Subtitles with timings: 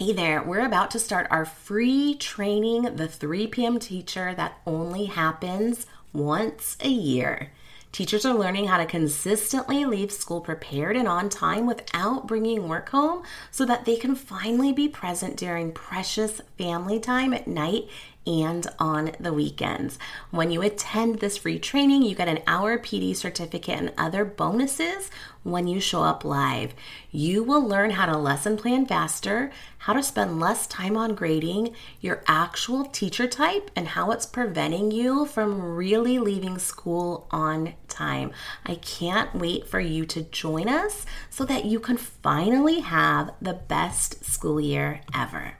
[0.00, 3.78] Hey there, we're about to start our free training, The 3 p.m.
[3.78, 7.52] Teacher, that only happens once a year.
[7.92, 12.88] Teachers are learning how to consistently leave school prepared and on time without bringing work
[12.88, 17.86] home so that they can finally be present during precious family time at night
[18.26, 19.98] and on the weekends.
[20.30, 25.10] When you attend this free training, you get an hour PD certificate and other bonuses
[25.42, 26.74] when you show up live.
[27.10, 31.74] You will learn how to lesson plan faster, how to spend less time on grading,
[32.00, 38.32] your actual teacher type, and how it's preventing you from really leaving school on time.
[38.66, 43.54] I can't wait for you to join us so that you can finally have the
[43.54, 45.59] best school year ever.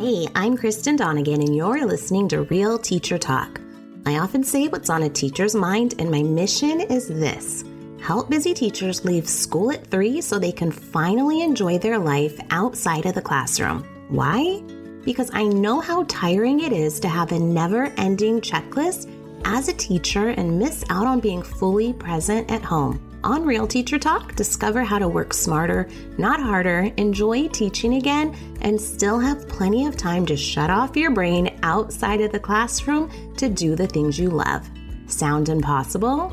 [0.00, 3.60] Hey, I'm Kristen Donegan, and you're listening to Real Teacher Talk.
[4.06, 7.64] I often say what's on a teacher's mind, and my mission is this
[8.00, 13.04] help busy teachers leave school at three so they can finally enjoy their life outside
[13.04, 13.84] of the classroom.
[14.08, 14.62] Why?
[15.04, 19.12] Because I know how tiring it is to have a never ending checklist
[19.44, 23.09] as a teacher and miss out on being fully present at home.
[23.22, 28.80] On Real Teacher Talk, discover how to work smarter, not harder, enjoy teaching again, and
[28.80, 33.50] still have plenty of time to shut off your brain outside of the classroom to
[33.50, 34.68] do the things you love.
[35.06, 36.32] Sound impossible?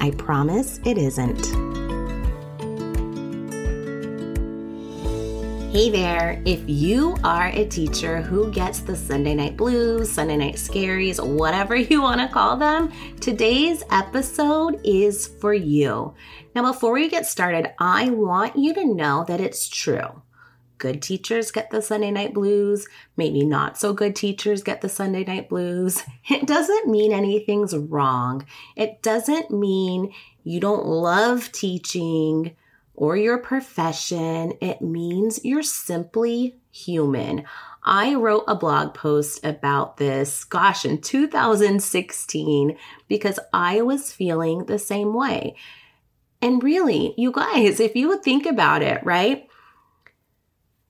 [0.00, 1.71] I promise it isn't.
[5.72, 10.56] Hey there, if you are a teacher who gets the Sunday night blues, Sunday night
[10.56, 16.12] scaries, whatever you want to call them, today's episode is for you.
[16.54, 20.20] Now, before we get started, I want you to know that it's true.
[20.76, 25.24] Good teachers get the Sunday night blues, maybe not so good teachers get the Sunday
[25.24, 26.02] night blues.
[26.28, 28.44] It doesn't mean anything's wrong.
[28.76, 30.12] It doesn't mean
[30.44, 32.56] you don't love teaching
[32.94, 34.54] or your profession.
[34.60, 37.44] It means you're simply human.
[37.84, 42.76] I wrote a blog post about this, gosh, in 2016
[43.08, 45.56] because I was feeling the same way.
[46.40, 49.48] And really, you guys, if you would think about it, right?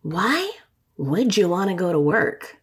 [0.03, 0.51] Why
[0.97, 2.59] would you want to go to work?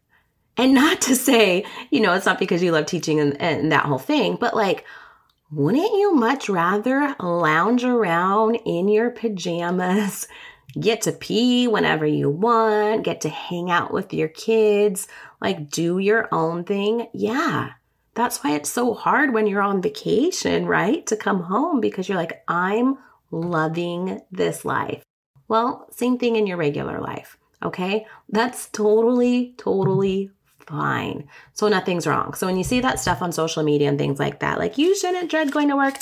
[0.57, 3.85] And not to say, you know, it's not because you love teaching and, and that
[3.85, 4.85] whole thing, but like,
[5.51, 10.27] wouldn't you much rather lounge around in your pajamas,
[10.79, 15.07] get to pee whenever you want, get to hang out with your kids,
[15.41, 17.07] like do your own thing?
[17.13, 17.71] Yeah.
[18.13, 21.05] That's why it's so hard when you're on vacation, right?
[21.07, 22.97] To come home because you're like, I'm
[23.31, 25.03] loving this life.
[25.47, 28.05] Well, same thing in your regular life, okay?
[28.27, 30.31] That's totally, totally
[30.69, 31.27] fine.
[31.53, 32.33] So nothing's wrong.
[32.33, 34.95] So when you see that stuff on social media and things like that, like you
[34.95, 35.97] shouldn't dread going to work.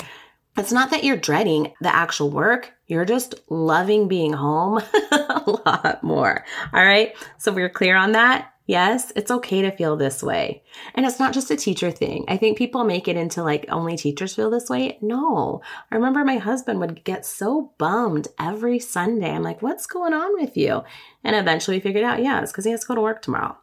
[0.56, 2.72] It's not that you're dreading the actual work.
[2.86, 6.44] You're just loving being home a lot more.
[6.72, 7.14] All right.
[7.38, 8.52] So we're clear on that.
[8.66, 10.62] Yes, it's okay to feel this way.
[10.94, 12.26] And it's not just a teacher thing.
[12.28, 14.98] I think people make it into like only teachers feel this way.
[15.00, 15.62] No.
[15.90, 19.30] I remember my husband would get so bummed every Sunday.
[19.30, 20.82] I'm like, what's going on with you?
[21.24, 23.56] And eventually we figured out, yeah, it's because he has to go to work tomorrow.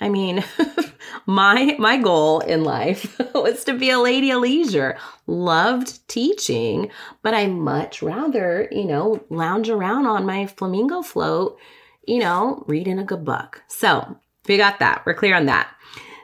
[0.00, 0.44] I mean,
[1.26, 4.98] my my goal in life was to be a lady of leisure.
[5.26, 6.90] Loved teaching,
[7.22, 11.58] but I much rather, you know, lounge around on my flamingo float,
[12.06, 13.62] you know, reading a good book.
[13.68, 15.04] So, we got that.
[15.06, 15.74] We're clear on that.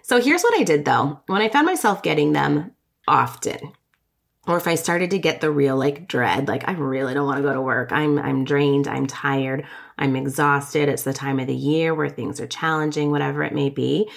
[0.02, 1.20] So, here's what I did though.
[1.26, 2.72] When I found myself getting them
[3.08, 3.72] often,
[4.46, 7.38] or if I started to get the real like dread, like I really don't want
[7.38, 7.92] to go to work.
[7.92, 9.66] I'm I'm drained, I'm tired,
[10.02, 10.88] I'm exhausted.
[10.88, 14.10] It's the time of the year where things are challenging, whatever it may be.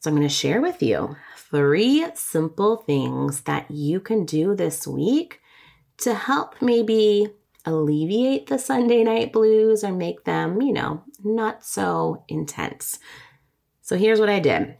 [0.00, 4.86] So I'm going to share with you three simple things that you can do this
[4.86, 5.42] week
[5.98, 7.28] to help maybe
[7.66, 12.98] alleviate the Sunday night blues or make them, you know, not so intense.
[13.82, 14.78] So here's what I did.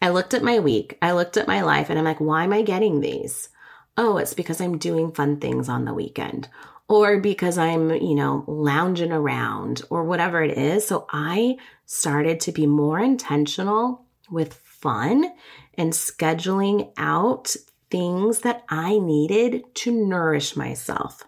[0.00, 2.52] I looked at my week, I looked at my life, and I'm like, why am
[2.52, 3.48] I getting these?
[3.96, 6.48] oh, it's because I'm doing fun things on the weekend
[6.88, 10.86] or because I'm, you know, lounging around or whatever it is.
[10.86, 15.32] So I started to be more intentional with fun
[15.78, 17.56] and scheduling out
[17.90, 21.22] things that I needed to nourish myself.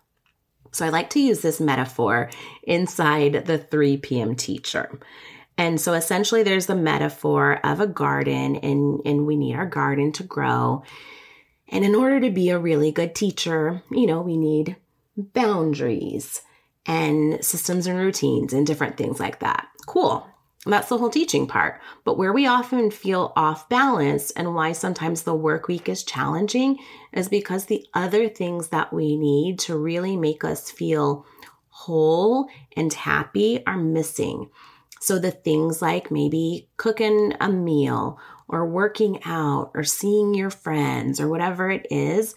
[0.73, 2.31] So I like to use this metaphor
[2.63, 4.35] inside the 3 p.m.
[4.35, 4.99] teacher.
[5.57, 10.13] And so essentially there's the metaphor of a garden and, and we need our garden
[10.13, 10.83] to grow.
[11.69, 14.77] And in order to be a really good teacher, you know, we need
[15.17, 16.43] boundaries
[16.87, 19.69] and systems and routines and different things like that.
[19.87, 20.27] Cool.
[20.67, 21.81] That's the whole teaching part.
[22.05, 26.79] But where we often feel off balance and why sometimes the work week is challenging
[27.13, 31.25] is because the other things that we need to really make us feel
[31.69, 34.51] whole and happy are missing.
[35.01, 41.21] So the things like maybe cooking a meal or working out or seeing your friends
[41.21, 42.35] or whatever it is,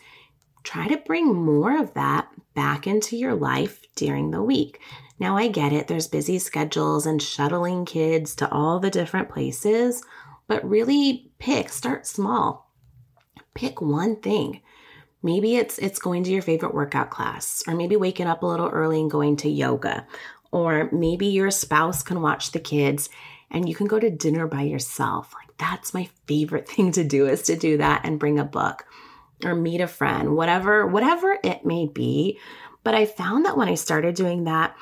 [0.63, 4.79] try to bring more of that back into your life during the week.
[5.19, 10.01] Now, I get it, there's busy schedules and shuttling kids to all the different places,
[10.47, 12.71] but really pick, start small.
[13.53, 14.61] Pick one thing.
[15.21, 18.69] Maybe it's it's going to your favorite workout class or maybe waking up a little
[18.69, 20.07] early and going to yoga
[20.51, 23.09] or maybe your spouse can watch the kids
[23.51, 25.33] and you can go to dinner by yourself.
[25.33, 28.85] Like that's my favorite thing to do is to do that and bring a book
[29.44, 32.39] or meet a friend, whatever whatever it may be.
[32.83, 34.75] But I found that when I started doing that,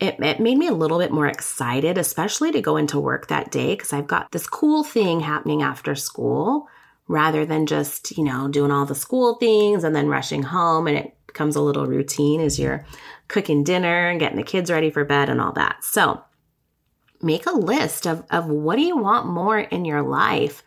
[0.00, 3.50] it, it made me a little bit more excited, especially to go into work that
[3.50, 6.68] day because I've got this cool thing happening after school
[7.08, 10.98] rather than just, you know, doing all the school things and then rushing home and
[10.98, 12.84] it becomes a little routine as you're
[13.28, 15.84] cooking dinner and getting the kids ready for bed and all that.
[15.84, 16.22] So
[17.20, 20.62] make a list of, of what do you want more in your life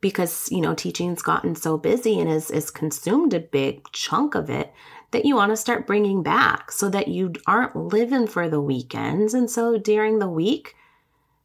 [0.00, 4.72] because, you know, teaching's gotten so busy and is, consumed a big chunk of it
[5.10, 9.34] that you want to start bringing back so that you aren't living for the weekends.
[9.34, 10.74] And so during the week,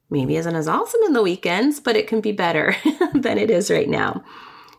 [0.10, 2.76] maybe isn't as awesome in the weekends, but it can be better
[3.14, 4.24] than it is right now.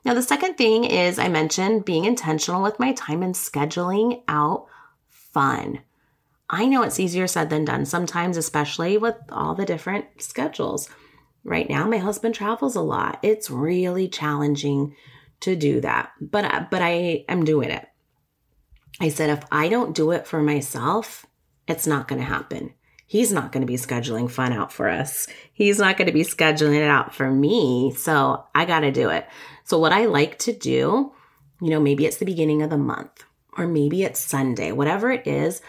[0.04, 4.66] Now, the second thing is I mentioned being intentional with my time and scheduling out
[5.08, 5.80] fun.
[6.50, 10.90] I know it's easier said than done sometimes, especially with all the different schedules.
[11.44, 13.18] Right now, my husband travels a lot.
[13.22, 14.96] It's really challenging
[15.40, 17.86] to do that, but but I am doing it.
[19.00, 21.26] I said, if I don't do it for myself,
[21.66, 22.72] it's not going to happen.
[23.06, 25.26] He's not going to be scheduling fun out for us.
[25.52, 27.92] He's not going to be scheduling it out for me.
[27.96, 29.26] So I got to do it.
[29.64, 31.12] So, what I like to do,
[31.60, 33.24] you know, maybe it's the beginning of the month
[33.56, 35.60] or maybe it's Sunday, whatever it is.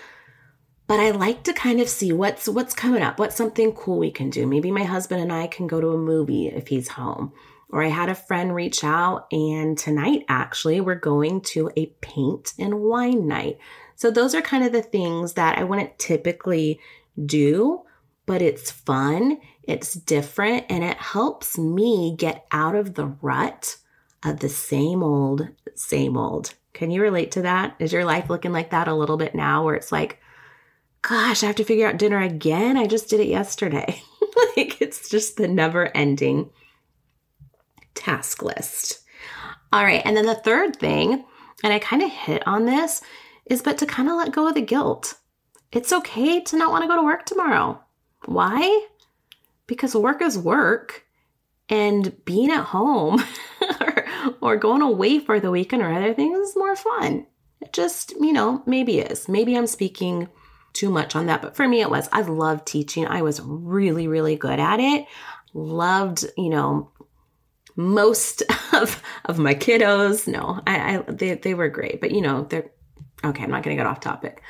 [0.87, 4.11] But I like to kind of see what's what's coming up, what's something cool we
[4.11, 4.45] can do.
[4.45, 7.33] Maybe my husband and I can go to a movie if he's home
[7.69, 12.53] or I had a friend reach out, and tonight actually we're going to a paint
[12.59, 13.57] and wine night.
[13.95, 16.79] So, those are kind of the things that I wouldn't typically
[17.25, 17.83] do,
[18.25, 23.77] but it's fun, it's different, and it helps me get out of the rut
[24.23, 26.53] of the same old, same old.
[26.73, 27.75] Can you relate to that?
[27.79, 30.19] Is your life looking like that a little bit now where it's like,
[31.07, 32.77] gosh, I have to figure out dinner again?
[32.77, 34.01] I just did it yesterday.
[34.57, 36.49] like it's just the never ending
[37.93, 38.99] task list.
[39.71, 40.01] All right.
[40.03, 41.23] And then the third thing,
[41.63, 43.01] and I kind of hit on this,
[43.45, 45.15] is but to kind of let go of the guilt.
[45.71, 47.81] It's okay to not want to go to work tomorrow.
[48.25, 48.87] Why?
[49.67, 51.03] Because work is work
[51.69, 53.23] and being at home
[53.81, 54.05] or,
[54.41, 57.27] or going away for the weekend or other things is more fun.
[57.61, 59.27] It just, you know, maybe is.
[59.27, 60.29] Maybe I'm speaking
[60.75, 62.07] too much on that, but for me it was.
[62.11, 63.07] I loved teaching.
[63.07, 65.07] I was really, really good at it.
[65.53, 66.91] Loved, you know,
[67.75, 68.43] most
[68.73, 70.27] of of my kiddos.
[70.27, 72.69] No, I, I they they were great, but you know they're
[73.23, 73.43] okay.
[73.43, 74.41] I'm not to get off topic,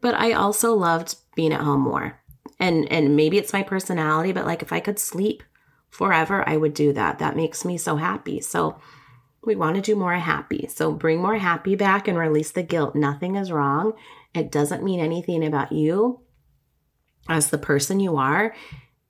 [0.00, 2.20] but I also loved being at home more,
[2.60, 5.42] and and maybe it's my personality, but like if I could sleep
[5.90, 7.20] forever, I would do that.
[7.20, 8.40] That makes me so happy.
[8.40, 8.78] So
[9.44, 10.66] we want to do more happy.
[10.68, 12.94] So bring more happy back and release the guilt.
[12.94, 13.92] Nothing is wrong.
[14.34, 16.20] It doesn't mean anything about you
[17.28, 18.54] as the person you are.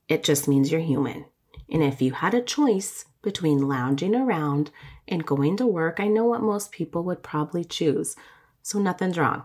[0.08, 1.24] It just means you're human.
[1.70, 4.70] And if you had a choice between lounging around
[5.08, 8.16] and going to work, I know what most people would probably choose.
[8.62, 9.44] So nothing's wrong.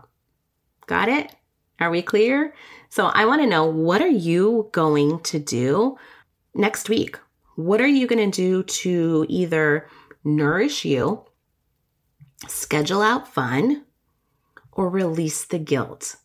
[0.86, 1.34] Got it?
[1.78, 2.54] Are we clear?
[2.90, 5.96] So I want to know what are you going to do
[6.54, 7.18] next week?
[7.56, 9.88] What are you going to do to either
[10.24, 11.24] nourish you,
[12.48, 13.84] schedule out fun,
[14.72, 16.16] or release the guilt?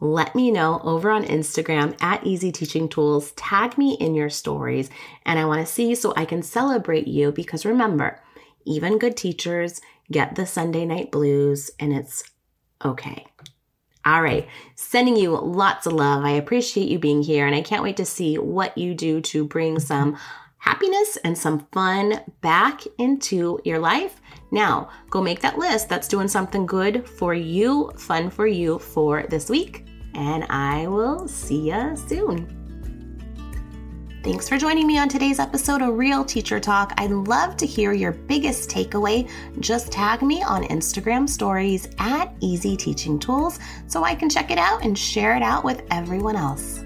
[0.00, 3.32] let me know over on Instagram at Easy Teaching Tools.
[3.32, 4.90] Tag me in your stories,
[5.26, 8.20] and I want to see so I can celebrate you because remember,
[8.64, 12.22] even good teachers get the Sunday night blues, and it's
[12.84, 13.26] okay.
[14.04, 14.46] All right,
[14.76, 16.24] sending you lots of love.
[16.24, 19.44] I appreciate you being here, and I can't wait to see what you do to
[19.44, 20.16] bring some
[20.58, 24.20] happiness and some fun back into your life.
[24.50, 29.24] Now, go make that list that's doing something good for you, fun for you for
[29.28, 29.88] this week
[30.18, 32.54] and I will see you soon.
[34.24, 36.92] Thanks for joining me on today's episode of Real Teacher Talk.
[36.98, 39.30] I'd love to hear your biggest takeaway.
[39.60, 44.58] Just tag me on Instagram stories at Easy Teaching Tools so I can check it
[44.58, 46.84] out and share it out with everyone else.